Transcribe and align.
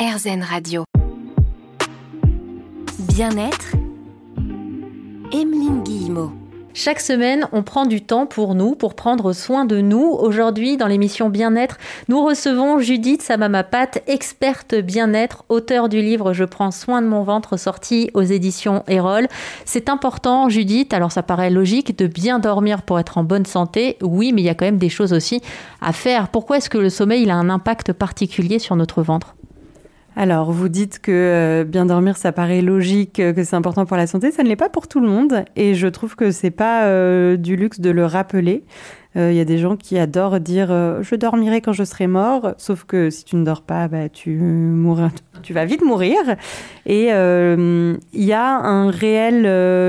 RZN 0.00 0.42
Radio. 0.42 0.84
Bien-être, 3.00 3.72
Emeline 5.30 5.82
Guillemot. 5.82 6.32
Chaque 6.72 7.00
semaine, 7.00 7.46
on 7.52 7.62
prend 7.62 7.84
du 7.84 8.00
temps 8.00 8.24
pour 8.24 8.54
nous, 8.54 8.74
pour 8.74 8.94
prendre 8.94 9.34
soin 9.34 9.66
de 9.66 9.82
nous. 9.82 10.00
Aujourd'hui, 10.00 10.78
dans 10.78 10.86
l'émission 10.86 11.28
Bien-être, 11.28 11.76
nous 12.08 12.24
recevons 12.24 12.78
Judith 12.78 13.20
Samamapat, 13.20 13.90
experte 14.06 14.74
bien-être, 14.74 15.44
auteure 15.50 15.90
du 15.90 16.00
livre 16.00 16.32
Je 16.32 16.44
prends 16.44 16.70
soin 16.70 17.02
de 17.02 17.06
mon 17.06 17.22
ventre, 17.22 17.58
sorti 17.58 18.10
aux 18.14 18.22
éditions 18.22 18.84
Erol. 18.88 19.28
C'est 19.66 19.90
important, 19.90 20.48
Judith, 20.48 20.94
alors 20.94 21.12
ça 21.12 21.22
paraît 21.22 21.50
logique, 21.50 21.98
de 21.98 22.06
bien 22.06 22.38
dormir 22.38 22.80
pour 22.80 22.98
être 22.98 23.18
en 23.18 23.22
bonne 23.22 23.44
santé. 23.44 23.98
Oui, 24.00 24.32
mais 24.32 24.40
il 24.40 24.46
y 24.46 24.48
a 24.48 24.54
quand 24.54 24.64
même 24.64 24.78
des 24.78 24.88
choses 24.88 25.12
aussi 25.12 25.42
à 25.82 25.92
faire. 25.92 26.28
Pourquoi 26.28 26.56
est-ce 26.56 26.70
que 26.70 26.78
le 26.78 26.88
sommeil 26.88 27.24
il 27.24 27.30
a 27.30 27.36
un 27.36 27.50
impact 27.50 27.92
particulier 27.92 28.58
sur 28.58 28.76
notre 28.76 29.02
ventre? 29.02 29.34
Alors, 30.16 30.50
vous 30.50 30.68
dites 30.68 30.98
que 30.98 31.12
euh, 31.12 31.64
bien 31.64 31.86
dormir, 31.86 32.16
ça 32.16 32.32
paraît 32.32 32.62
logique, 32.62 33.20
euh, 33.20 33.32
que 33.32 33.44
c'est 33.44 33.54
important 33.54 33.86
pour 33.86 33.96
la 33.96 34.06
santé. 34.06 34.32
Ça 34.32 34.42
ne 34.42 34.48
l'est 34.48 34.56
pas 34.56 34.68
pour 34.68 34.88
tout 34.88 35.00
le 35.00 35.08
monde. 35.08 35.44
Et 35.54 35.74
je 35.74 35.86
trouve 35.86 36.16
que 36.16 36.32
c'est 36.32 36.50
pas 36.50 36.84
euh, 36.84 37.36
du 37.36 37.54
luxe 37.56 37.80
de 37.80 37.90
le 37.90 38.04
rappeler. 38.04 38.64
Il 39.16 39.34
y 39.34 39.40
a 39.40 39.44
des 39.44 39.58
gens 39.58 39.74
qui 39.74 39.98
adorent 39.98 40.38
dire 40.38 40.68
je 40.68 41.16
dormirai 41.16 41.60
quand 41.60 41.72
je 41.72 41.82
serai 41.82 42.06
mort. 42.06 42.54
Sauf 42.58 42.84
que 42.84 43.10
si 43.10 43.24
tu 43.24 43.34
ne 43.34 43.44
dors 43.44 43.62
pas, 43.62 43.88
bah, 43.88 44.08
tu, 44.08 44.36
mourras, 44.36 45.10
tu 45.42 45.52
vas 45.52 45.64
vite 45.64 45.82
mourir. 45.82 46.16
Et 46.86 47.06
il 47.08 47.98
y 48.12 48.32
a 48.32 48.56
un 48.56 48.88
réel 48.88 49.42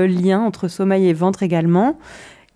lien 0.08 0.40
entre 0.40 0.66
sommeil 0.66 1.06
et 1.06 1.12
ventre 1.12 1.44
également. 1.44 1.98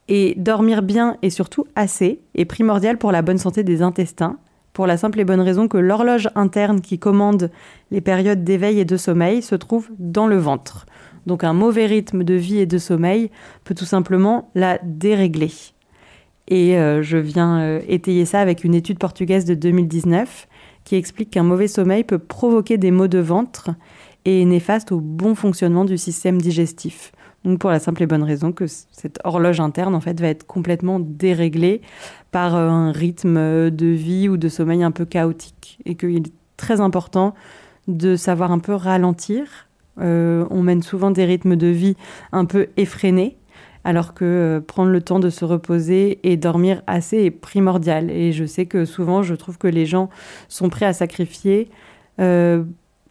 Et 0.09 0.35
dormir 0.39 0.83
bien 0.83 1.19
et 1.23 1.31
surtout 1.31 1.67
assez 1.77 2.19
est 2.35 2.47
primordial 2.47 2.99
pour 2.99 3.13
la 3.13 3.23
bonne 3.23 3.39
santé 3.39 3.63
des 3.63 3.81
intestins 3.83 4.37
pour 4.77 4.87
la 4.87 4.99
simple 4.99 5.21
et 5.21 5.25
bonne 5.25 5.41
raison 5.41 5.69
que 5.69 5.79
l'horloge 5.79 6.29
interne 6.35 6.83
qui 6.83 6.99
commande 6.99 7.51
les 7.91 8.03
périodes 8.03 8.45
d'éveil 8.45 8.79
et 8.79 8.85
de 8.85 8.99
sommeil 8.99 9.41
se 9.41 9.55
trouve 9.55 9.89
dans 9.99 10.27
le 10.27 10.37
ventre. 10.37 10.85
Donc 11.25 11.45
un 11.45 11.55
mauvais 11.55 11.87
rythme 11.87 12.25
de 12.25 12.35
vie 12.35 12.59
et 12.59 12.67
de 12.67 12.77
sommeil 12.77 13.31
peut 13.65 13.75
tout 13.75 13.87
simplement 13.87 14.51
la 14.55 14.79
dérégler. 14.85 15.51
Et 16.49 16.77
euh, 16.77 17.03
je 17.03 17.17
viens 17.17 17.59
euh, 17.59 17.81
étayer 17.89 18.27
ça 18.27 18.41
avec 18.41 18.65
une 18.65 18.75
étude 18.75 18.99
portugaise 18.99 19.47
de 19.47 19.55
2019 19.55 20.47
qui 20.85 20.97
explique 20.97 21.31
qu'un 21.31 21.43
mauvais 21.43 21.69
sommeil 21.69 22.05
peut 22.05 22.19
provoquer 22.19 22.77
des 22.77 22.91
maux 22.91 23.09
de 23.09 23.19
ventre 23.19 23.71
et 24.27 24.43
est 24.43 24.45
néfaste 24.45 24.93
au 24.93 25.01
bon 25.01 25.35
fonctionnement 25.35 25.87
du 25.87 25.97
système 25.97 26.39
digestif. 26.39 27.13
Pour 27.61 27.71
la 27.71 27.79
simple 27.79 28.03
et 28.03 28.07
bonne 28.07 28.25
raison 28.25 28.51
que 28.51 28.67
cette 28.67 29.21
horloge 29.23 29.61
interne 29.61 29.95
en 29.95 30.01
fait 30.01 30.21
va 30.21 30.27
être 30.27 30.47
complètement 30.47 30.99
déréglée 30.99 31.81
par 32.33 32.57
euh, 32.57 32.69
un 32.69 32.91
rythme 32.91 33.71
de 33.71 33.87
vie 33.87 34.29
ou 34.29 34.37
de 34.37 34.49
sommeil 34.49 34.83
un 34.83 34.91
peu 34.91 35.05
chaotique 35.05 35.79
et 35.85 35.95
qu'il 35.95 36.17
est 36.17 36.33
très 36.57 36.81
important 36.81 37.35
de 37.87 38.17
savoir 38.17 38.51
un 38.51 38.59
peu 38.59 38.75
ralentir. 38.75 39.69
Euh, 40.01 40.45
on 40.51 40.63
mène 40.63 40.83
souvent 40.83 41.13
des 41.13 41.25
rythmes 41.25 41.55
de 41.55 41.69
vie 41.69 41.97
un 42.33 42.47
peu 42.47 42.67
effrénés 42.77 43.37
alors 43.85 44.13
que 44.13 44.25
euh, 44.25 44.61
prendre 44.61 44.91
le 44.91 45.01
temps 45.01 45.21
de 45.21 45.31
se 45.31 45.45
reposer 45.45 46.19
et 46.29 46.37
dormir 46.37 46.83
assez 46.89 47.19
est 47.19 47.31
primordial. 47.31 48.11
Et 48.11 48.33
je 48.33 48.45
sais 48.45 48.67
que 48.67 48.85
souvent, 48.85 49.23
je 49.23 49.37
trouve 49.37 49.57
que 49.57 49.69
les 49.69 49.87
gens 49.87 50.11
sont 50.49 50.69
prêts 50.69 50.87
à 50.87 50.93
sacrifier 50.93 51.71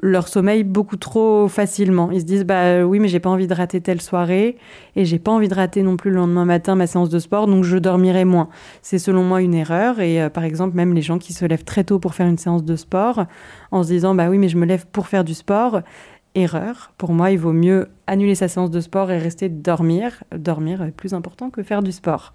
leur 0.01 0.27
sommeil 0.27 0.63
beaucoup 0.63 0.97
trop 0.97 1.47
facilement. 1.47 2.11
Ils 2.11 2.21
se 2.21 2.25
disent 2.25 2.45
bah 2.45 2.83
oui 2.83 2.99
mais 2.99 3.07
j'ai 3.07 3.19
pas 3.19 3.29
envie 3.29 3.47
de 3.47 3.53
rater 3.53 3.81
telle 3.81 4.01
soirée 4.01 4.57
et 4.95 5.05
j'ai 5.05 5.19
pas 5.19 5.31
envie 5.31 5.47
de 5.47 5.53
rater 5.53 5.83
non 5.83 5.97
plus 5.97 6.11
le 6.11 6.17
lendemain 6.17 6.45
matin 6.45 6.75
ma 6.75 6.87
séance 6.87 7.09
de 7.09 7.19
sport 7.19 7.47
donc 7.47 7.63
je 7.63 7.77
dormirai 7.77 8.25
moins. 8.25 8.49
C'est 8.81 8.99
selon 8.99 9.23
moi 9.23 9.41
une 9.41 9.53
erreur 9.53 9.99
et 9.99 10.21
euh, 10.21 10.29
par 10.29 10.43
exemple 10.43 10.75
même 10.75 10.93
les 10.93 11.01
gens 11.01 11.17
qui 11.17 11.33
se 11.33 11.45
lèvent 11.45 11.63
très 11.63 11.83
tôt 11.83 11.99
pour 11.99 12.13
faire 12.13 12.27
une 12.27 12.37
séance 12.37 12.63
de 12.63 12.75
sport 12.75 13.25
en 13.71 13.83
se 13.83 13.87
disant 13.89 14.15
bah 14.15 14.29
oui 14.29 14.37
mais 14.37 14.49
je 14.49 14.57
me 14.57 14.65
lève 14.65 14.85
pour 14.91 15.07
faire 15.07 15.23
du 15.23 15.33
sport. 15.33 15.81
Erreur. 16.37 16.91
Pour 16.97 17.13
moi, 17.13 17.31
il 17.31 17.39
vaut 17.39 17.53
mieux 17.53 17.87
annuler 18.07 18.35
sa 18.35 18.49
séance 18.49 18.69
de 18.69 18.81
sport 18.81 19.09
et 19.09 19.17
rester 19.17 19.47
dormir. 19.47 20.21
Dormir 20.35 20.81
est 20.83 20.91
plus 20.91 21.13
important 21.13 21.49
que 21.49 21.63
faire 21.63 21.81
du 21.81 21.93
sport. 21.93 22.33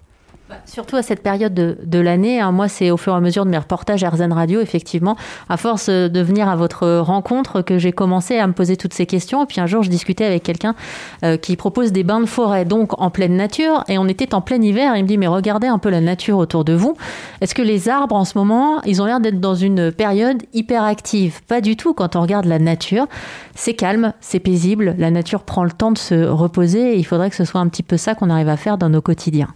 Bah, 0.51 0.57
surtout 0.65 0.97
à 0.97 1.01
cette 1.01 1.23
période 1.23 1.53
de, 1.53 1.99
l'année. 1.99 2.41
Hein. 2.41 2.51
Moi, 2.51 2.67
c'est 2.67 2.91
au 2.91 2.97
fur 2.97 3.13
et 3.13 3.15
à 3.15 3.21
mesure 3.21 3.45
de 3.45 3.49
mes 3.49 3.57
reportages 3.57 4.03
RZN 4.03 4.33
Radio, 4.33 4.59
effectivement, 4.59 5.15
à 5.47 5.55
force 5.55 5.87
de 5.87 6.21
venir 6.21 6.49
à 6.49 6.57
votre 6.57 6.97
rencontre, 6.97 7.61
que 7.61 7.77
j'ai 7.77 7.93
commencé 7.93 8.37
à 8.37 8.47
me 8.47 8.51
poser 8.51 8.75
toutes 8.75 8.93
ces 8.93 9.05
questions. 9.05 9.43
Et 9.43 9.45
puis 9.45 9.61
un 9.61 9.65
jour, 9.65 9.81
je 9.81 9.89
discutais 9.89 10.25
avec 10.25 10.43
quelqu'un 10.43 10.75
euh, 11.23 11.37
qui 11.37 11.55
propose 11.55 11.93
des 11.93 12.03
bains 12.03 12.19
de 12.19 12.25
forêt, 12.25 12.65
donc 12.65 12.99
en 13.01 13.09
pleine 13.09 13.37
nature. 13.37 13.85
Et 13.87 13.97
on 13.97 14.09
était 14.09 14.35
en 14.35 14.41
plein 14.41 14.61
hiver. 14.61 14.93
Et 14.93 14.99
il 14.99 15.03
me 15.03 15.07
dit, 15.07 15.17
mais 15.17 15.27
regardez 15.27 15.67
un 15.67 15.77
peu 15.77 15.89
la 15.89 16.01
nature 16.01 16.37
autour 16.37 16.65
de 16.65 16.73
vous. 16.73 16.97
Est-ce 17.39 17.55
que 17.55 17.61
les 17.61 17.87
arbres, 17.87 18.15
en 18.15 18.25
ce 18.25 18.37
moment, 18.37 18.81
ils 18.81 19.01
ont 19.01 19.05
l'air 19.05 19.21
d'être 19.21 19.39
dans 19.39 19.55
une 19.55 19.93
période 19.93 20.43
hyper 20.53 20.83
active 20.83 21.39
Pas 21.47 21.61
du 21.61 21.77
tout. 21.77 21.93
Quand 21.93 22.17
on 22.17 22.21
regarde 22.21 22.43
la 22.45 22.59
nature, 22.59 23.07
c'est 23.55 23.73
calme, 23.73 24.11
c'est 24.19 24.39
paisible. 24.39 24.95
La 24.97 25.11
nature 25.11 25.43
prend 25.43 25.63
le 25.63 25.71
temps 25.71 25.93
de 25.93 25.97
se 25.97 26.27
reposer. 26.27 26.95
Et 26.95 26.97
il 26.97 27.05
faudrait 27.05 27.29
que 27.29 27.37
ce 27.37 27.45
soit 27.45 27.61
un 27.61 27.69
petit 27.69 27.83
peu 27.83 27.95
ça 27.95 28.15
qu'on 28.15 28.29
arrive 28.29 28.49
à 28.49 28.57
faire 28.57 28.77
dans 28.77 28.89
nos 28.89 29.01
quotidiens 29.01 29.47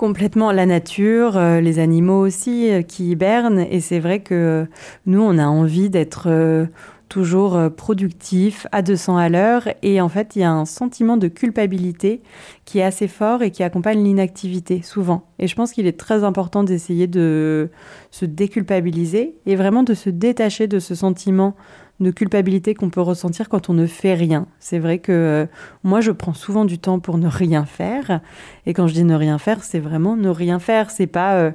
complètement 0.00 0.50
la 0.50 0.64
nature, 0.64 1.36
euh, 1.36 1.60
les 1.60 1.78
animaux 1.78 2.24
aussi 2.24 2.70
euh, 2.70 2.80
qui 2.80 3.10
hibernent. 3.10 3.66
Et 3.70 3.80
c'est 3.80 3.98
vrai 3.98 4.20
que 4.20 4.66
nous, 5.04 5.20
on 5.20 5.36
a 5.36 5.44
envie 5.44 5.90
d'être 5.90 6.28
euh, 6.28 6.64
toujours 7.10 7.58
productif, 7.76 8.66
à 8.72 8.80
200 8.80 9.18
à 9.18 9.28
l'heure. 9.28 9.68
Et 9.82 10.00
en 10.00 10.08
fait, 10.08 10.36
il 10.36 10.38
y 10.38 10.42
a 10.42 10.50
un 10.50 10.64
sentiment 10.64 11.18
de 11.18 11.28
culpabilité 11.28 12.22
qui 12.64 12.78
est 12.78 12.82
assez 12.82 13.08
fort 13.08 13.42
et 13.42 13.50
qui 13.50 13.62
accompagne 13.62 14.02
l'inactivité 14.02 14.80
souvent. 14.80 15.26
Et 15.38 15.46
je 15.46 15.54
pense 15.54 15.72
qu'il 15.72 15.86
est 15.86 15.98
très 15.98 16.24
important 16.24 16.64
d'essayer 16.64 17.06
de 17.06 17.68
se 18.10 18.24
déculpabiliser 18.24 19.34
et 19.44 19.54
vraiment 19.54 19.82
de 19.82 19.92
se 19.92 20.08
détacher 20.08 20.66
de 20.66 20.78
ce 20.78 20.94
sentiment 20.94 21.56
de 22.00 22.10
culpabilité 22.10 22.74
qu'on 22.74 22.90
peut 22.90 23.00
ressentir 23.00 23.48
quand 23.48 23.68
on 23.68 23.74
ne 23.74 23.86
fait 23.86 24.14
rien. 24.14 24.46
C'est 24.58 24.78
vrai 24.78 24.98
que 24.98 25.12
euh, 25.12 25.46
moi, 25.84 26.00
je 26.00 26.10
prends 26.10 26.34
souvent 26.34 26.64
du 26.64 26.78
temps 26.78 26.98
pour 26.98 27.18
ne 27.18 27.28
rien 27.28 27.64
faire. 27.66 28.20
Et 28.66 28.74
quand 28.74 28.86
je 28.86 28.94
dis 28.94 29.04
ne 29.04 29.14
rien 29.14 29.38
faire, 29.38 29.62
c'est 29.62 29.80
vraiment 29.80 30.16
ne 30.16 30.28
rien 30.28 30.58
faire. 30.58 30.90
C'est 30.90 31.06
pas 31.06 31.34
euh, 31.34 31.50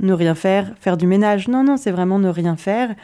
ne 0.00 0.12
rien 0.12 0.34
faire, 0.34 0.74
faire 0.80 0.96
du 0.96 1.06
ménage. 1.06 1.48
Non, 1.48 1.62
non, 1.62 1.76
c'est 1.76 1.92
vraiment 1.92 2.18
ne 2.18 2.28
rien 2.28 2.56
faire. 2.56 2.94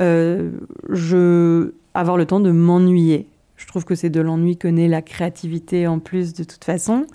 Euh, 0.00 0.50
je 0.88 1.74
avoir 1.94 2.16
le 2.16 2.24
temps 2.24 2.40
de 2.40 2.50
m'ennuyer. 2.50 3.28
Trouve 3.70 3.84
que 3.84 3.94
c'est 3.94 4.10
de 4.10 4.20
l'ennui 4.20 4.56
que 4.56 4.68
naît 4.68 4.88
la 4.88 5.00
créativité 5.00 5.86
en 5.86 6.00
plus 6.00 6.34
de 6.34 6.44
toute 6.44 6.64
façon. 6.64 7.06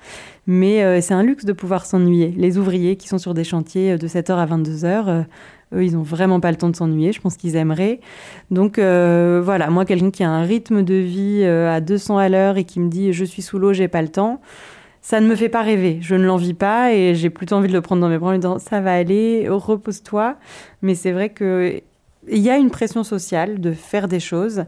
Mais 0.47 1.01
c'est 1.01 1.13
un 1.13 1.21
luxe 1.21 1.43
de 1.43 1.51
pouvoir 1.51 1.85
s'ennuyer. 1.85 2.33
Les 2.37 2.57
ouvriers 2.57 2.95
qui 2.95 3.09
sont 3.09 3.17
sur 3.17 3.33
des 3.33 3.43
chantiers 3.43 3.97
de 3.97 4.07
7h 4.07 4.35
à 4.35 4.45
22h, 4.45 5.25
eux, 5.73 5.83
ils 5.83 5.93
n'ont 5.93 6.03
vraiment 6.03 6.39
pas 6.39 6.51
le 6.51 6.57
temps 6.57 6.69
de 6.69 6.75
s'ennuyer. 6.75 7.11
Je 7.11 7.21
pense 7.21 7.37
qu'ils 7.37 7.55
aimeraient. 7.55 7.99
Donc 8.51 8.77
euh, 8.77 9.41
voilà, 9.43 9.69
moi, 9.69 9.85
quelqu'un 9.85 10.11
qui 10.11 10.23
a 10.23 10.29
un 10.29 10.43
rythme 10.43 10.83
de 10.83 10.95
vie 10.95 11.41
euh, 11.43 11.73
à 11.73 11.81
200 11.81 12.17
à 12.17 12.29
l'heure 12.29 12.57
et 12.57 12.63
qui 12.63 12.79
me 12.79 12.89
dit 12.89 13.13
je 13.13 13.25
suis 13.25 13.41
sous 13.41 13.57
l'eau, 13.57 13.73
j'ai 13.73 13.87
pas 13.87 14.01
le 14.01 14.09
temps, 14.09 14.41
ça 15.01 15.19
ne 15.19 15.27
me 15.27 15.35
fait 15.35 15.49
pas 15.49 15.61
rêver. 15.61 15.99
Je 16.01 16.15
ne 16.15 16.25
l'envie 16.25 16.53
pas 16.53 16.93
et 16.93 17.15
j'ai 17.15 17.29
plutôt 17.29 17.55
envie 17.55 17.67
de 17.67 17.73
le 17.73 17.81
prendre 17.81 18.01
dans 18.01 18.09
mes 18.09 18.17
bras 18.17 18.29
en 18.29 18.33
me 18.33 18.37
disant 18.37 18.59
ça 18.59 18.81
va 18.81 18.93
aller, 18.93 19.47
repose-toi. 19.49 20.37
Mais 20.81 20.95
c'est 20.95 21.11
vrai 21.11 21.33
qu'il 21.33 21.81
y 22.29 22.49
a 22.49 22.57
une 22.57 22.69
pression 22.69 23.03
sociale 23.03 23.59
de 23.59 23.71
faire 23.71 24.07
des 24.07 24.19
choses. 24.19 24.65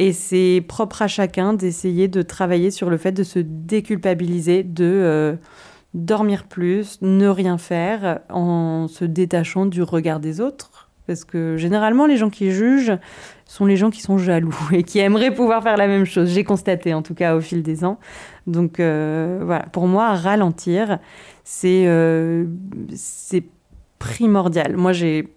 Et 0.00 0.12
c'est 0.12 0.64
propre 0.66 1.02
à 1.02 1.08
chacun 1.08 1.54
d'essayer 1.54 2.06
de 2.06 2.22
travailler 2.22 2.70
sur 2.70 2.88
le 2.88 2.98
fait 2.98 3.10
de 3.10 3.24
se 3.24 3.40
déculpabiliser 3.40 4.62
de 4.62 4.84
euh, 4.84 5.34
dormir 5.92 6.44
plus, 6.44 7.02
ne 7.02 7.26
rien 7.26 7.58
faire 7.58 8.20
en 8.30 8.86
se 8.86 9.04
détachant 9.04 9.66
du 9.66 9.82
regard 9.82 10.20
des 10.20 10.40
autres. 10.40 10.88
Parce 11.08 11.24
que 11.24 11.56
généralement, 11.56 12.06
les 12.06 12.16
gens 12.16 12.30
qui 12.30 12.52
jugent 12.52 12.96
sont 13.44 13.66
les 13.66 13.76
gens 13.76 13.90
qui 13.90 14.00
sont 14.00 14.18
jaloux 14.18 14.56
et 14.72 14.84
qui 14.84 15.00
aimeraient 15.00 15.34
pouvoir 15.34 15.64
faire 15.64 15.76
la 15.76 15.88
même 15.88 16.04
chose. 16.04 16.30
J'ai 16.30 16.44
constaté, 16.44 16.94
en 16.94 17.02
tout 17.02 17.14
cas, 17.14 17.34
au 17.34 17.40
fil 17.40 17.64
des 17.64 17.84
ans. 17.84 17.98
Donc 18.46 18.78
euh, 18.78 19.40
voilà, 19.42 19.64
pour 19.64 19.88
moi, 19.88 20.14
ralentir, 20.14 21.00
c'est 21.42 21.88
euh, 21.88 22.46
primordial. 23.98 24.76
Moi, 24.76 24.92
j'ai 24.92 25.34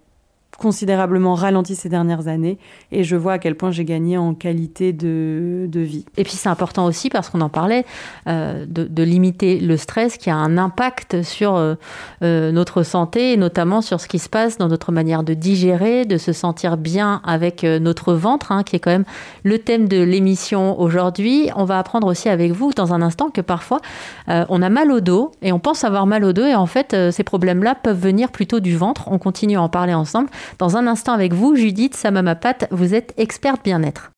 considérablement 0.62 1.34
ralenti 1.34 1.76
ces 1.76 1.90
dernières 1.90 2.28
années 2.28 2.60
et 2.92 3.04
je 3.04 3.16
vois 3.16 3.34
à 3.34 3.40
quel 3.40 3.56
point 3.56 3.72
j'ai 3.72 3.84
gagné 3.84 4.20
en 4.20 4.36
qualité 4.36 4.94
de, 4.94 5.66
de, 5.68 5.80
vie. 5.80 6.06
Et 6.18 6.24
puis 6.24 6.34
c'est 6.34 6.50
important 6.50 6.86
aussi 6.86 7.10
parce 7.10 7.32
qu'on 7.32 7.42
en 7.42 7.50
parlait 7.50 7.84
euh, 8.28 8.68
de, 8.68 9.02
limiter 9.02 9.60
le 9.60 9.76
stress 9.76 10.18
qui 10.18 10.30
a 10.30 10.36
un 10.36 10.60
impact 10.60 11.24
sur 11.24 11.56
euh, 11.56 11.74
euh, 12.22 12.52
notre 12.52 12.84
santé 12.84 13.34
et 13.34 13.38
notamment 13.38 13.82
sur 13.82 14.00
ce 14.00 14.08
qui 14.08 14.20
se 14.20 14.30
passe 14.30 14.60
dans 14.60 14.68
notre 14.68 14.92
manière 14.92 15.24
de 15.24 15.34
digérer, 15.34 16.06
de 16.06 16.20
se 16.20 16.32
sentir 16.32 16.78
bien 16.78 17.22
avec 17.26 17.64
notre 17.64 18.14
ventre 18.14 18.52
hein, 18.52 18.62
qui 18.62 18.76
est 18.76 18.80
quand 18.80 18.92
même 18.92 19.06
le 19.44 19.58
thème 19.58 19.88
de 19.88 20.00
l'émission 20.04 20.80
aujourd'hui. 20.80 21.50
On 21.56 21.66
va 21.66 21.80
apprendre 21.80 22.06
aussi 22.06 22.30
avec 22.30 22.52
vous 22.52 22.72
dans 22.72 22.94
un 22.94 23.02
instant 23.02 23.32
que 23.32 23.42
parfois 23.42 23.80
on 24.28 24.62
a 24.62 24.70
mal 24.70 24.92
au 24.92 25.00
dos 25.00 25.32
et 25.42 25.52
on 25.52 25.60
pense 25.60 25.84
avoir 25.84 26.06
mal 26.06 26.24
au 26.24 26.34
dos 26.34 26.46
et 26.46 26.54
en 26.54 26.68
fait 26.68 26.96
ces 27.12 27.24
problèmes-là 27.24 27.74
peuvent 27.74 28.00
venir 28.00 28.32
plutôt 28.32 28.60
du 28.60 28.78
ventre. 28.78 29.08
On 29.08 29.18
continue 29.18 29.58
à 29.58 29.62
en 29.64 29.70
parler 29.70 29.96
ensemble. 29.96 30.30
Dans 30.58 30.78
un 30.78 30.88
instant 30.88 31.14
avec 31.14 31.34
vous, 31.34 31.56
Judith 31.56 31.96
Samamapat, 31.96 32.68
vous 32.72 32.94
êtes 32.94 33.14
experte 33.18 33.64
bien-être. 33.64 34.12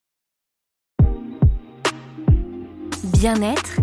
Bien-être, 3.03 3.79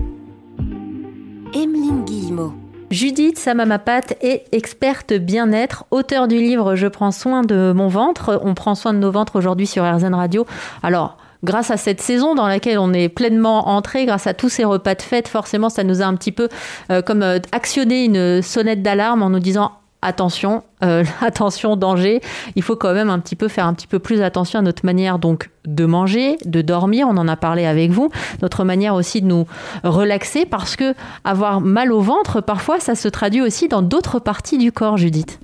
Emeline 1.55 2.05
Guillemot. 2.05 2.53
Judith 2.91 3.39
Samamapat 3.39 4.15
est 4.21 4.47
experte 4.51 5.13
bien-être, 5.13 5.85
auteur 5.93 6.27
du 6.27 6.39
livre 6.41 6.75
Je 6.75 6.89
prends 6.89 7.13
soin 7.13 7.43
de 7.43 7.73
mon 7.75 7.87
ventre. 7.87 8.41
On 8.43 8.55
prend 8.55 8.75
soin 8.75 8.93
de 8.93 8.99
nos 8.99 9.13
ventres 9.13 9.37
aujourd'hui 9.37 9.69
sur 9.69 9.85
RZN 9.85 10.15
Radio. 10.15 10.45
Alors, 10.83 11.17
grâce 11.45 11.71
à 11.71 11.77
cette 11.77 12.01
saison 12.01 12.35
dans 12.35 12.49
laquelle 12.49 12.79
on 12.79 12.93
est 12.93 13.09
pleinement 13.09 13.69
entré, 13.69 14.07
grâce 14.07 14.27
à 14.27 14.35
tous 14.35 14.49
ces 14.49 14.65
repas 14.65 14.97
de 14.97 15.03
fête, 15.03 15.29
forcément, 15.29 15.69
ça 15.69 15.85
nous 15.85 16.03
a 16.03 16.05
un 16.05 16.15
petit 16.17 16.33
peu 16.33 16.49
euh, 16.91 17.01
comme 17.01 17.23
euh, 17.23 17.39
actionné 17.53 18.05
une 18.05 18.43
sonnette 18.43 18.83
d'alarme 18.83 19.23
en 19.23 19.31
nous 19.31 19.39
disant 19.39 19.73
attention, 20.03 20.63
euh, 20.83 21.05
attention, 21.21 21.77
danger. 21.77 22.21
Il 22.57 22.63
faut 22.63 22.77
quand 22.77 22.95
même 22.95 23.11
un 23.11 23.19
petit 23.19 23.37
peu 23.37 23.49
faire 23.49 23.67
un 23.67 23.75
petit 23.75 23.87
peu 23.87 23.99
plus 23.99 24.23
attention 24.23 24.59
à 24.59 24.63
notre 24.63 24.85
manière 24.85 25.19
donc 25.19 25.51
de 25.67 25.85
manger, 25.85 26.39
de 26.45 26.63
dormir. 26.63 27.07
On 27.09 27.17
en 27.17 27.29
a 27.29 27.37
parlé 27.37 27.67
avec 27.67 27.91
vous. 27.91 28.11
Notre 28.43 28.65
manière 28.65 28.95
aussi 28.95 29.21
de 29.21 29.27
nous 29.27 29.47
relaxer 29.85 30.47
parce 30.47 30.77
que 30.77 30.95
avoir 31.25 31.61
mal 31.61 31.93
au 31.93 32.01
ventre, 32.01 32.41
parfois, 32.41 32.81
ça 32.81 32.95
se 32.95 33.09
traduit 33.09 33.43
aussi 33.43 33.69
dans 33.69 33.83
d'autres 33.83 34.19
parties 34.19 34.59
du 34.59 34.73
corps, 34.73 34.97
Judith. 34.97 35.41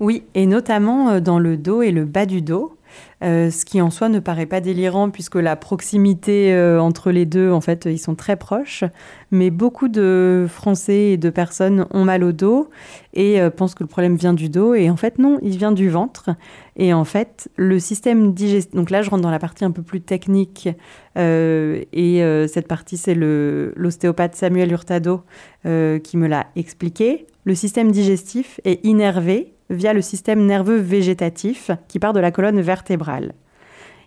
Oui, 0.00 0.22
et 0.34 0.46
notamment 0.46 1.20
dans 1.20 1.40
le 1.40 1.56
dos 1.56 1.82
et 1.82 1.90
le 1.90 2.04
bas 2.04 2.24
du 2.24 2.40
dos. 2.40 2.77
Euh, 3.24 3.50
ce 3.50 3.64
qui 3.64 3.80
en 3.80 3.90
soi 3.90 4.08
ne 4.08 4.20
paraît 4.20 4.46
pas 4.46 4.60
délirant 4.60 5.10
puisque 5.10 5.34
la 5.34 5.56
proximité 5.56 6.52
euh, 6.54 6.80
entre 6.80 7.10
les 7.10 7.26
deux, 7.26 7.50
en 7.50 7.60
fait, 7.60 7.86
ils 7.86 7.98
sont 7.98 8.14
très 8.14 8.36
proches. 8.36 8.84
Mais 9.30 9.50
beaucoup 9.50 9.88
de 9.88 10.46
Français 10.48 11.10
et 11.10 11.16
de 11.16 11.30
personnes 11.30 11.86
ont 11.90 12.04
mal 12.04 12.22
au 12.22 12.32
dos 12.32 12.70
et 13.14 13.40
euh, 13.40 13.50
pensent 13.50 13.74
que 13.74 13.82
le 13.82 13.88
problème 13.88 14.16
vient 14.16 14.34
du 14.34 14.48
dos. 14.48 14.74
Et 14.74 14.88
en 14.88 14.96
fait, 14.96 15.18
non, 15.18 15.38
il 15.42 15.58
vient 15.58 15.72
du 15.72 15.88
ventre. 15.88 16.30
Et 16.76 16.92
en 16.94 17.04
fait, 17.04 17.48
le 17.56 17.80
système 17.80 18.32
digestif. 18.34 18.74
Donc 18.74 18.90
là, 18.90 19.02
je 19.02 19.10
rentre 19.10 19.22
dans 19.22 19.30
la 19.30 19.40
partie 19.40 19.64
un 19.64 19.72
peu 19.72 19.82
plus 19.82 20.00
technique. 20.00 20.68
et 21.16 22.46
cette 22.46 22.68
partie, 22.68 22.96
c'est 22.96 23.16
l'ostéopathe 23.16 24.36
Samuel 24.36 24.70
Hurtado 24.70 25.22
qui 25.64 26.16
me 26.16 26.28
l'a 26.28 26.46
expliqué. 26.54 27.26
Le 27.44 27.56
système 27.56 27.90
digestif 27.90 28.60
est 28.64 28.84
innervé 28.84 29.57
via 29.70 29.92
le 29.92 30.02
système 30.02 30.46
nerveux 30.46 30.78
végétatif 30.78 31.70
qui 31.88 31.98
part 31.98 32.12
de 32.12 32.20
la 32.20 32.30
colonne 32.30 32.60
vertébrale. 32.60 33.34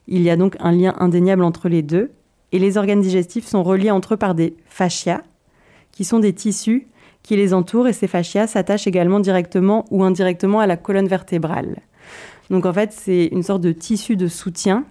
Il 0.08 0.22
y 0.22 0.30
a 0.30 0.36
donc 0.36 0.56
un 0.60 0.72
lien 0.72 0.96
indéniable 1.00 1.44
entre 1.44 1.70
les 1.70 1.82
deux, 1.82 2.12
et 2.52 2.60
les 2.60 2.78
organes 2.78 3.02
digestifs 3.02 3.48
sont 3.48 3.64
reliés 3.64 3.92
entre 3.92 4.16
eux 4.16 4.18
par 4.18 4.36
des 4.36 4.56
fascias, 4.66 5.22
qui 5.92 6.04
sont 6.04 6.20
des 6.20 6.34
tissus 6.34 6.88
qui 7.24 7.36
les 7.36 7.54
entourent, 7.54 7.88
et 7.88 7.94
ces 7.94 8.08
fascias 8.08 8.48
s'attachent 8.48 8.88
également 8.88 9.20
directement 9.20 9.86
ou 9.92 10.04
indirectement 10.04 10.60
à 10.60 10.68
la 10.68 10.76
colonne 10.76 11.08
vertébrale. 11.08 11.78
Donc 12.50 12.66
en 12.66 12.74
fait, 12.74 12.92
c'est 12.92 13.28
une 13.28 13.44
sorte 13.44 13.62
de 13.62 13.72
tissu 13.72 14.16
de 14.16 14.28
soutien 14.28 14.86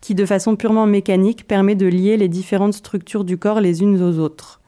qui, 0.00 0.14
de 0.14 0.26
façon 0.26 0.56
purement 0.56 0.86
mécanique, 0.86 1.46
permet 1.46 1.74
de 1.74 1.86
lier 1.86 2.16
les 2.16 2.28
différentes 2.28 2.74
structures 2.74 3.24
du 3.24 3.38
corps 3.38 3.60
les 3.60 3.82
unes 3.82 4.02
aux 4.02 4.18
autres. 4.18 4.60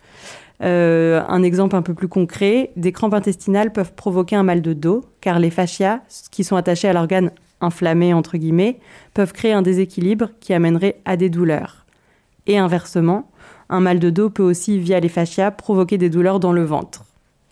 Euh, 0.62 1.22
un 1.28 1.42
exemple 1.42 1.76
un 1.76 1.82
peu 1.82 1.94
plus 1.94 2.08
concret, 2.08 2.72
des 2.76 2.92
crampes 2.92 3.14
intestinales 3.14 3.72
peuvent 3.72 3.94
provoquer 3.94 4.36
un 4.36 4.42
mal 4.42 4.60
de 4.60 4.72
dos, 4.72 5.04
car 5.20 5.38
les 5.38 5.50
fascias, 5.50 6.00
qui 6.30 6.44
sont 6.44 6.56
attachés 6.56 6.88
à 6.88 6.92
l'organe 6.92 7.30
inflammé, 7.60 8.12
entre 8.14 8.38
guillemets, 8.38 8.78
peuvent 9.14 9.32
créer 9.32 9.52
un 9.52 9.62
déséquilibre 9.62 10.30
qui 10.40 10.52
amènerait 10.52 11.00
à 11.04 11.16
des 11.16 11.30
douleurs. 11.30 11.86
Et 12.46 12.58
inversement, 12.58 13.30
un 13.68 13.80
mal 13.80 13.98
de 13.98 14.10
dos 14.10 14.30
peut 14.30 14.42
aussi, 14.42 14.78
via 14.78 15.00
les 15.00 15.08
fascias, 15.08 15.50
provoquer 15.50 15.98
des 15.98 16.10
douleurs 16.10 16.40
dans 16.40 16.52
le 16.52 16.64
ventre 16.64 17.04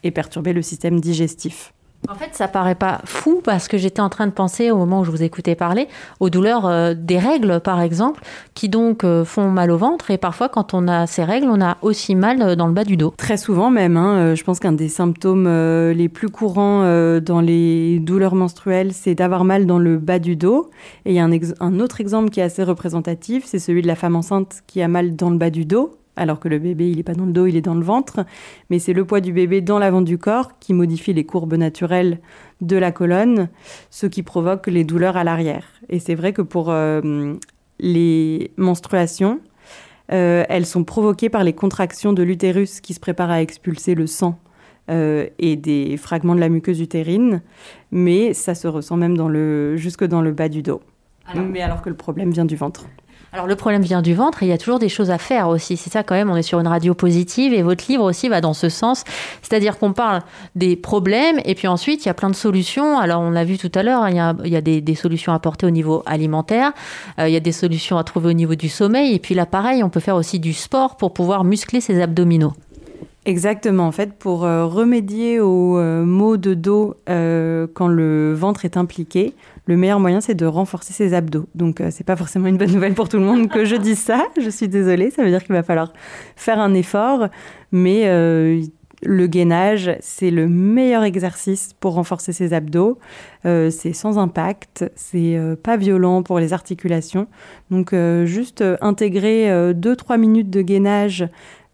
et 0.03 0.11
perturber 0.11 0.53
le 0.53 0.63
système 0.63 1.01
digestif. 1.01 1.73
En 2.09 2.15
fait, 2.15 2.31
ça 2.33 2.47
paraît 2.47 2.75
pas 2.75 3.01
fou 3.05 3.41
parce 3.43 3.69
que 3.69 3.79
j'étais 3.79 4.01
en 4.01 4.09
train 4.09 4.27
de 4.27 4.33
penser 4.33 4.71
au 4.71 4.77
moment 4.77 5.01
où 5.01 5.05
je 5.05 5.11
vous 5.11 5.23
écoutais 5.23 5.55
parler 5.55 5.89
aux 6.21 6.31
douleurs 6.31 6.67
euh, 6.67 6.95
des 6.97 7.19
règles, 7.19 7.61
par 7.61 7.81
exemple, 7.81 8.23
qui 8.55 8.69
donc 8.69 9.03
euh, 9.03 9.25
font 9.25 9.51
mal 9.51 9.71
au 9.71 9.77
ventre. 9.77 10.11
Et 10.11 10.19
parfois, 10.19 10.49
quand 10.49 10.75
on 10.75 10.87
a 10.89 11.07
ces 11.07 11.25
règles, 11.25 11.49
on 11.51 11.61
a 11.61 11.79
aussi 11.83 12.15
mal 12.15 12.41
euh, 12.43 12.57
dans 12.57 12.67
le 12.67 12.73
bas 12.73 12.85
du 12.85 12.97
dos. 12.97 13.13
Très 13.17 13.37
souvent 13.37 13.71
même. 13.71 13.97
Hein, 13.97 14.35
je 14.35 14.45
pense 14.45 14.61
qu'un 14.61 14.73
des 14.73 14.89
symptômes 14.89 15.47
les 15.47 16.09
plus 16.09 16.29
courants 16.29 16.83
dans 17.21 17.41
les 17.41 17.99
douleurs 17.99 18.35
menstruelles, 18.35 18.93
c'est 18.93 19.15
d'avoir 19.15 19.45
mal 19.45 19.67
dans 19.67 19.79
le 19.79 19.99
bas 19.99 20.19
du 20.19 20.37
dos. 20.37 20.71
Et 21.05 21.13
il 21.13 21.15
y 21.15 21.19
a 21.19 21.25
un, 21.25 21.31
un 21.61 21.81
autre 21.81 22.01
exemple 22.01 22.31
qui 22.31 22.41
est 22.41 22.45
assez 22.45 22.63
représentatif, 22.63 23.45
c'est 23.47 23.59
celui 23.59 23.83
de 23.83 23.87
la 23.87 23.97
femme 23.97 24.17
enceinte 24.17 24.63
qui 24.67 24.83
a 24.83 24.89
mal 24.89 25.17
dans 25.17 25.31
le 25.31 25.39
bas 25.39 25.51
du 25.51 25.65
dos 25.65 25.97
alors 26.17 26.41
que 26.41 26.49
le 26.49 26.59
bébé, 26.59 26.91
il 26.91 26.97
n'est 26.97 27.03
pas 27.03 27.15
dans 27.15 27.27
le 27.27 27.33
dos, 27.33 27.47
il 27.47 27.57
est 27.57 27.63
dans 27.63 27.75
le 27.75 27.85
ventre. 27.85 28.25
Mais 28.71 28.79
c'est 28.79 28.93
le 28.93 29.05
poids 29.05 29.21
du 29.21 29.33
bébé 29.33 29.61
dans 29.61 29.79
l'avant 29.79 30.03
du 30.03 30.19
corps 30.19 30.59
qui 30.59 30.73
modifie 30.75 31.13
les 31.13 31.25
courbes 31.25 31.55
naturelles 31.55 32.21
de 32.61 32.77
la 32.77 32.91
colonne, 32.91 33.49
ce 33.91 34.07
qui 34.07 34.23
provoque 34.23 34.67
les 34.67 34.85
douleurs 34.85 35.17
à 35.17 35.25
l'arrière. 35.25 35.67
Et 35.89 35.99
c'est 35.99 36.15
vrai 36.15 36.33
que 36.33 36.43
pour 36.43 36.71
euh, 36.71 37.35
les 37.79 38.51
menstruations, 38.57 39.41
euh, 40.13 40.45
elles 40.49 40.67
sont 40.67 40.85
provoquées 40.85 41.29
par 41.29 41.45
les 41.45 41.53
contractions 41.53 42.13
de 42.13 42.23
l'utérus 42.23 42.81
qui 42.81 42.95
se 42.95 43.01
prépare 43.01 43.31
à 43.31 43.43
expulser 43.43 43.95
le 43.95 44.07
sang 44.07 44.39
euh, 44.89 45.27
et 45.39 45.57
des 45.57 45.97
fragments 45.97 46.35
de 46.35 46.41
la 46.41 46.49
muqueuse 46.49 46.81
utérine, 46.81 47.43
mais 47.91 48.33
ça 48.35 48.55
se 48.55 48.69
ressent 48.69 48.97
même 48.97 49.17
dans 49.17 49.29
le, 49.29 49.77
jusque 49.77 50.05
dans 50.05 50.23
le 50.23 50.33
bas 50.33 50.49
du 50.49 50.63
dos. 50.63 50.81
mais 51.35 51.61
alors 51.61 51.83
que 51.83 51.89
le 51.89 51.97
problème 51.97 52.31
vient 52.31 52.45
du 52.45 52.57
ventre. 52.57 52.87
Alors 53.37 53.47
le 53.47 53.55
problème 53.55 53.83
vient 53.83 54.01
du 54.01 54.15
ventre 54.15 54.43
et 54.43 54.47
il 54.47 54.49
y 54.49 54.53
a 54.53 54.57
toujours 54.57 54.79
des 54.79 54.89
choses 54.89 55.11
à 55.11 55.19
faire 55.19 55.51
aussi. 55.51 55.77
C'est 55.77 55.93
ça 55.93 56.03
quand 56.03 56.15
même, 56.15 56.31
on 56.31 56.37
est 56.37 56.43
sur 56.43 56.59
une 56.59 56.67
radio 56.67 56.95
positive 56.95 57.53
et 57.53 57.61
votre 57.61 57.85
livre 57.87 58.03
aussi 58.03 58.31
va 58.31 58.41
dans 58.41 58.55
ce 58.55 58.71
sens. 58.71 59.05
C'est-à-dire 59.43 59.79
qu'on 59.79 59.93
parle 59.93 60.23
des 60.55 60.75
problèmes 60.75 61.39
et 61.45 61.55
puis 61.55 61.69
ensuite 61.69 62.07
il 62.07 62.09
y 62.09 62.11
a 62.11 62.15
plein 62.15 62.31
de 62.31 62.35
solutions. 62.35 62.99
Alors 62.99 63.21
on 63.21 63.31
l'a 63.31 63.45
vu 63.45 63.59
tout 63.59 63.71
à 63.75 63.83
l'heure, 63.83 64.09
il 64.09 64.17
y 64.17 64.21
a, 64.21 64.35
il 64.43 64.51
y 64.51 64.57
a 64.57 64.63
des, 64.63 64.95
solutions 64.95 65.33
à 65.33 65.35
apporter 65.35 65.67
au 65.67 65.71
niveau 65.71 66.03
alimentaire, 66.07 66.73
euh, 67.19 67.29
il 67.29 67.35
y 67.35 67.37
a 67.37 67.41
des 67.41 67.53
solutions 67.53 67.99
à 67.99 68.05
trouver 68.05 68.31
au 68.31 68.33
niveau 68.33 68.55
du 68.55 68.71
sommeil 68.71 69.15
et 69.15 69.19
puis 69.19 69.35
là 69.35 69.45
pareil, 69.45 69.85
on 69.85 69.91
peut 69.91 70.01
faire 70.01 70.17
aussi 70.17 70.41
du 70.41 70.55
sport 70.55 70.97
pour 70.97 71.13
pouvoir 71.13 71.45
muscler 71.45 71.83
ses 71.83 72.01
abdominaux. 72.01 72.55
Exactement. 73.27 73.87
En 73.87 73.93
fait, 73.93 74.15
pour 74.15 74.45
euh, 74.45 74.65
remédier 74.65 75.41
aux 75.41 75.79
euh, 75.79 76.05
maux 76.05 76.37
de 76.39 76.55
dos 76.55 76.97
quand 77.07 77.89
le 77.89 78.33
ventre 78.33 78.65
est 78.65 78.77
impliqué, 78.77 79.35
le 79.67 79.77
meilleur 79.77 79.99
moyen, 79.99 80.21
c'est 80.21 80.35
de 80.35 80.47
renforcer 80.47 80.93
ses 80.93 81.13
abdos. 81.13 81.49
Donc, 81.57 81.81
euh, 81.81 81.89
c'est 81.91 82.05
pas 82.05 82.15
forcément 82.15 82.47
une 82.47 82.57
bonne 82.57 82.73
nouvelle 82.73 82.95
pour 82.95 83.09
tout 83.09 83.19
le 83.19 83.25
monde 83.25 83.49
que 83.49 83.65
je 83.65 83.75
dise 83.75 83.99
ça. 83.99 84.25
Je 84.41 84.49
suis 84.49 84.69
désolée. 84.69 85.11
Ça 85.11 85.25
veut 85.25 85.29
dire 85.29 85.43
qu'il 85.43 85.55
va 85.55 85.65
falloir 85.65 85.93
faire 86.37 86.61
un 86.61 86.73
effort. 86.73 87.29
Mais 87.73 88.03
euh, 88.07 88.63
le 89.03 89.27
gainage, 89.27 89.97
c'est 89.99 90.31
le 90.31 90.49
meilleur 90.49 91.03
exercice 91.03 91.71
pour 91.81 91.95
renforcer 91.95 92.33
ses 92.33 92.53
abdos. 92.53 92.99
Euh, 93.45 93.71
c'est 93.71 93.93
sans 93.93 94.19
impact, 94.19 94.89
c'est 94.95 95.37
pas 95.65 95.77
violent 95.77 96.23
pour 96.23 96.39
les 96.39 96.53
articulations. 96.53 97.27
Donc, 97.73 97.93
juste 98.25 98.63
intégrer 98.81 99.73
2-3 99.75 100.19
minutes 100.19 100.51
de 100.51 100.63
gainage 100.63 101.29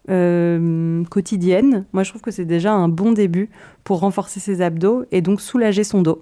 quotidienne, 0.07 1.85
moi 1.93 2.03
je 2.03 2.09
trouve 2.09 2.21
que 2.21 2.31
c'est 2.31 2.45
déjà 2.45 2.73
un 2.73 2.89
bon 2.89 3.13
début 3.13 3.49
pour 3.83 3.99
renforcer 3.99 4.39
ses 4.39 4.61
abdos 4.61 5.05
et 5.11 5.21
donc 5.21 5.39
soulager 5.41 5.83
son 5.83 6.01
dos 6.01 6.21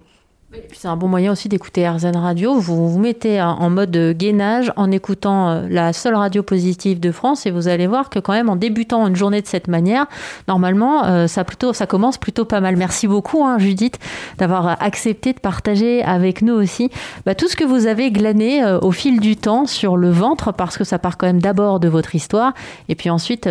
c'est 0.74 0.88
un 0.88 0.98
bon 0.98 1.07
moyen 1.07 1.31
aussi 1.31 1.48
d'écouter 1.48 1.88
RZN 1.88 2.15
Radio. 2.18 2.56
Vous 2.56 2.89
vous 2.89 3.00
mettez 3.00 3.42
en 3.42 3.69
mode 3.69 3.95
gainage 4.18 4.74
en 4.75 4.92
écoutant 4.92 5.50
euh, 5.50 5.68
la 5.69 5.94
seule 5.94 6.15
radio 6.15 6.44
positive 6.44 6.99
de 6.99 7.11
France 7.11 7.45
et 7.45 7.52
vous 7.52 7.68
allez 7.68 7.87
voir 7.87 8.09
que 8.09 8.19
quand 8.19 8.33
même 8.33 8.49
en 8.49 8.56
débutant 8.56 9.07
une 9.07 9.16
journée 9.16 9.42
de 9.42 9.47
cette 9.47 9.68
manière, 9.68 10.07
normalement, 10.47 11.06
euh, 11.06 11.28
ça, 11.28 11.44
plutôt, 11.44 11.71
ça 11.71 11.85
commence 11.85 12.18
plutôt 12.18 12.45
pas 12.45 12.59
mal. 12.61 12.75
Merci 12.75 13.07
beaucoup, 13.07 13.45
hein, 13.45 13.59
Judith, 13.59 13.99
d'avoir 14.40 14.81
accepté 14.81 15.33
de 15.33 15.40
partager 15.40 16.04
avec 16.04 16.42
nous 16.42 16.54
aussi 16.54 16.90
bah, 17.25 17.35
tout 17.35 17.47
ce 17.47 17.56
que 17.56 17.64
vous 17.64 17.87
avez 17.87 18.11
glané 18.11 18.64
euh, 18.64 18.80
au 18.80 18.92
fil 18.92 19.19
du 19.19 19.37
temps 19.37 19.66
sur 19.68 19.97
le 19.97 20.09
ventre 20.09 20.52
parce 20.52 20.78
que 20.78 20.83
ça 20.83 20.99
part 20.99 21.18
quand 21.18 21.28
même 21.28 21.42
d'abord 21.42 21.80
de 21.80 21.87
votre 21.87 22.16
histoire 22.16 22.54
et 22.90 22.95
puis 22.95 23.09
ensuite 23.09 23.47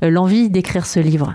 l'envie 0.00 0.48
d'écrire 0.48 0.86
ce 0.86 1.00
livre. 1.00 1.34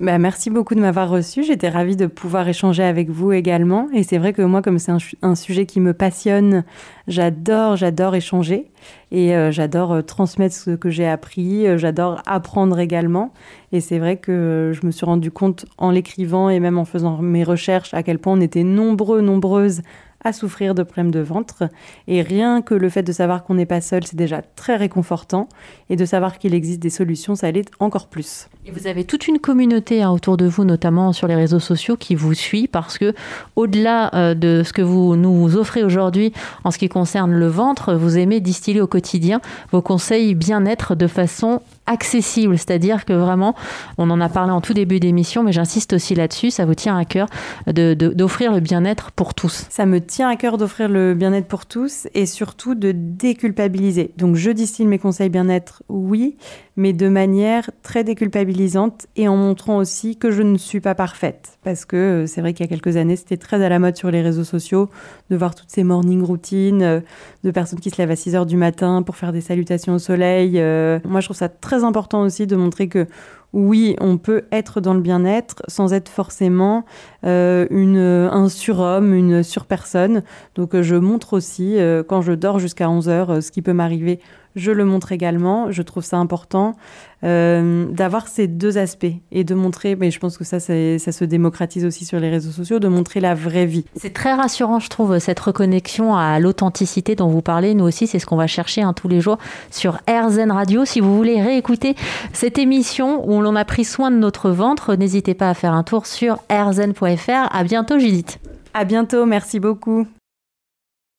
Bah, 0.00 0.16
merci 0.16 0.48
beaucoup 0.48 0.74
de 0.74 0.80
m'avoir 0.80 1.10
reçu. 1.10 1.44
J'étais 1.44 1.68
ravie 1.68 1.94
de 1.94 2.06
pouvoir 2.06 2.48
échanger 2.48 2.82
avec 2.82 3.10
vous 3.10 3.32
également. 3.32 3.86
Et 3.92 4.02
c'est 4.02 4.16
vrai 4.16 4.32
que 4.32 4.40
moi, 4.40 4.62
comme 4.62 4.78
c'est 4.78 4.92
un, 5.20 5.34
sujet 5.34 5.66
qui 5.66 5.78
me 5.78 5.92
passionne, 5.92 6.64
j'adore, 7.06 7.76
j'adore 7.76 8.14
échanger. 8.14 8.70
Et 9.12 9.36
euh, 9.36 9.50
j'adore 9.50 9.92
euh, 9.92 10.00
transmettre 10.00 10.54
ce 10.54 10.70
que 10.70 10.88
j'ai 10.88 11.06
appris. 11.06 11.66
Euh, 11.66 11.76
j'adore 11.76 12.22
apprendre 12.24 12.78
également. 12.78 13.34
Et 13.72 13.82
c'est 13.82 13.98
vrai 13.98 14.16
que 14.16 14.72
je 14.72 14.86
me 14.86 14.90
suis 14.90 15.04
rendu 15.04 15.30
compte 15.30 15.66
en 15.76 15.90
l'écrivant 15.90 16.48
et 16.48 16.60
même 16.60 16.78
en 16.78 16.86
faisant 16.86 17.18
mes 17.18 17.44
recherches 17.44 17.92
à 17.92 18.02
quel 18.02 18.18
point 18.18 18.32
on 18.32 18.40
était 18.40 18.64
nombreux, 18.64 19.20
nombreuses 19.20 19.82
à 20.24 20.32
souffrir 20.32 20.74
de 20.74 20.82
problèmes 20.82 21.10
de 21.10 21.20
ventre. 21.20 21.64
Et 22.06 22.22
rien 22.22 22.62
que 22.62 22.74
le 22.74 22.88
fait 22.88 23.02
de 23.02 23.12
savoir 23.12 23.44
qu'on 23.44 23.54
n'est 23.54 23.66
pas 23.66 23.80
seul, 23.80 24.06
c'est 24.06 24.16
déjà 24.16 24.42
très 24.42 24.76
réconfortant. 24.76 25.48
Et 25.88 25.96
de 25.96 26.04
savoir 26.04 26.38
qu'il 26.38 26.54
existe 26.54 26.80
des 26.80 26.90
solutions, 26.90 27.34
ça 27.34 27.50
l'est 27.50 27.70
encore 27.80 28.08
plus. 28.08 28.48
Et 28.66 28.70
vous 28.70 28.86
avez 28.86 29.04
toute 29.04 29.28
une 29.28 29.38
communauté 29.38 30.02
hein, 30.02 30.10
autour 30.10 30.36
de 30.36 30.46
vous, 30.46 30.64
notamment 30.64 31.12
sur 31.12 31.26
les 31.26 31.34
réseaux 31.34 31.58
sociaux, 31.58 31.96
qui 31.96 32.14
vous 32.14 32.34
suit 32.34 32.68
parce 32.68 32.98
que, 32.98 33.14
au-delà 33.56 34.14
euh, 34.14 34.34
de 34.34 34.62
ce 34.64 34.72
que 34.72 34.82
vous 34.82 35.16
nous 35.16 35.56
offrez 35.56 35.82
aujourd'hui 35.82 36.32
en 36.64 36.70
ce 36.70 36.78
qui 36.78 36.88
concerne 36.88 37.32
le 37.32 37.46
ventre, 37.46 37.94
vous 37.94 38.18
aimez 38.18 38.40
distiller 38.40 38.80
au 38.80 38.86
quotidien 38.86 39.40
vos 39.72 39.82
conseils 39.82 40.34
bien-être 40.34 40.94
de 40.94 41.06
façon 41.06 41.62
accessible, 41.86 42.56
c'est-à-dire 42.56 43.04
que 43.04 43.12
vraiment, 43.12 43.54
on 43.98 44.10
en 44.10 44.20
a 44.20 44.28
parlé 44.28 44.52
en 44.52 44.60
tout 44.60 44.74
début 44.74 45.00
d'émission, 45.00 45.42
mais 45.42 45.52
j'insiste 45.52 45.92
aussi 45.92 46.14
là-dessus, 46.14 46.50
ça 46.50 46.64
vous 46.64 46.74
tient 46.74 46.96
à 46.96 47.04
cœur 47.04 47.26
d'offrir 47.66 48.52
le 48.52 48.60
bien-être 48.60 49.10
pour 49.10 49.34
tous. 49.34 49.66
Ça 49.70 49.86
me 49.86 50.00
tient 50.00 50.28
à 50.28 50.36
cœur 50.36 50.56
d'offrir 50.56 50.88
le 50.88 51.14
bien-être 51.14 51.46
pour 51.46 51.66
tous 51.66 52.06
et 52.14 52.26
surtout 52.26 52.74
de 52.74 52.92
déculpabiliser. 52.92 54.12
Donc 54.16 54.36
je 54.36 54.50
distille 54.50 54.86
mes 54.86 54.98
conseils 54.98 55.30
bien-être, 55.30 55.82
oui, 55.88 56.36
mais 56.76 56.92
de 56.92 57.08
manière 57.08 57.70
très 57.82 58.04
déculpabilisante 58.04 59.06
et 59.16 59.28
en 59.28 59.36
montrant 59.36 59.76
aussi 59.76 60.16
que 60.16 60.30
je 60.30 60.42
ne 60.42 60.56
suis 60.56 60.80
pas 60.80 60.94
parfaite. 60.94 61.58
Parce 61.62 61.84
que 61.84 61.96
euh, 61.96 62.26
c'est 62.26 62.40
vrai 62.40 62.54
qu'il 62.54 62.64
y 62.64 62.68
a 62.68 62.70
quelques 62.70 62.96
années, 62.96 63.16
c'était 63.16 63.36
très 63.36 63.62
à 63.62 63.68
la 63.68 63.78
mode 63.78 63.96
sur 63.96 64.10
les 64.10 64.22
réseaux 64.22 64.44
sociaux 64.44 64.88
de 65.28 65.36
voir 65.36 65.54
toutes 65.54 65.70
ces 65.70 65.84
morning 65.84 66.22
routines 66.22 66.82
euh, 66.82 67.00
de 67.44 67.50
personnes 67.50 67.80
qui 67.80 67.90
se 67.90 67.98
lèvent 67.98 68.10
à 68.10 68.16
6 68.16 68.34
heures 68.34 68.46
du 68.46 68.56
matin 68.56 69.02
pour 69.02 69.16
faire 69.16 69.32
des 69.32 69.42
salutations 69.42 69.94
au 69.94 69.98
soleil. 69.98 70.54
Euh. 70.56 71.00
Moi, 71.04 71.20
je 71.20 71.26
trouve 71.26 71.36
ça 71.36 71.48
très 71.50 71.79
important 71.84 72.22
aussi 72.22 72.46
de 72.46 72.56
montrer 72.56 72.88
que 72.88 73.06
oui, 73.52 73.96
on 74.00 74.16
peut 74.16 74.44
être 74.52 74.80
dans 74.80 74.94
le 74.94 75.00
bien-être 75.00 75.62
sans 75.66 75.92
être 75.92 76.08
forcément 76.08 76.84
une, 77.24 77.98
un 77.98 78.48
surhomme, 78.48 79.12
une 79.12 79.42
surpersonne. 79.42 80.22
Donc 80.54 80.80
je 80.80 80.94
montre 80.94 81.32
aussi, 81.32 81.76
quand 82.06 82.22
je 82.22 82.32
dors 82.32 82.60
jusqu'à 82.60 82.88
11 82.88 83.08
heures, 83.08 83.42
ce 83.42 83.50
qui 83.50 83.60
peut 83.60 83.72
m'arriver 83.72 84.20
je 84.56 84.70
le 84.72 84.84
montre 84.84 85.12
également. 85.12 85.70
Je 85.70 85.82
trouve 85.82 86.04
ça 86.04 86.16
important 86.18 86.74
euh, 87.22 87.86
d'avoir 87.90 88.28
ces 88.28 88.46
deux 88.46 88.78
aspects 88.78 89.12
et 89.30 89.44
de 89.44 89.54
montrer, 89.54 89.96
mais 89.96 90.10
je 90.10 90.18
pense 90.18 90.38
que 90.38 90.44
ça, 90.44 90.58
ça 90.58 90.72
se 91.12 91.24
démocratise 91.24 91.84
aussi 91.84 92.04
sur 92.04 92.18
les 92.18 92.30
réseaux 92.30 92.50
sociaux, 92.50 92.78
de 92.78 92.88
montrer 92.88 93.20
la 93.20 93.34
vraie 93.34 93.66
vie. 93.66 93.84
C'est 93.96 94.12
très 94.12 94.32
rassurant, 94.32 94.80
je 94.80 94.88
trouve, 94.88 95.18
cette 95.18 95.40
reconnexion 95.40 96.16
à 96.16 96.40
l'authenticité 96.40 97.14
dont 97.14 97.28
vous 97.28 97.42
parlez. 97.42 97.74
Nous 97.74 97.84
aussi, 97.84 98.06
c'est 98.06 98.18
ce 98.18 98.26
qu'on 98.26 98.36
va 98.36 98.46
chercher 98.46 98.82
hein, 98.82 98.92
tous 98.92 99.08
les 99.08 99.20
jours 99.20 99.38
sur 99.70 99.98
RZN 100.08 100.50
Radio. 100.50 100.84
Si 100.84 101.00
vous 101.00 101.16
voulez 101.16 101.40
réécouter 101.42 101.94
cette 102.32 102.58
émission 102.58 103.28
où 103.28 103.40
l'on 103.40 103.56
a 103.56 103.64
pris 103.64 103.84
soin 103.84 104.10
de 104.10 104.16
notre 104.16 104.50
ventre, 104.50 104.94
n'hésitez 104.94 105.34
pas 105.34 105.50
à 105.50 105.54
faire 105.54 105.74
un 105.74 105.82
tour 105.82 106.06
sur 106.06 106.38
rzn.fr. 106.50 107.54
À 107.54 107.64
bientôt, 107.64 107.98
Judith. 107.98 108.38
À 108.72 108.84
bientôt, 108.84 109.26
merci 109.26 109.60
beaucoup. 109.60 110.06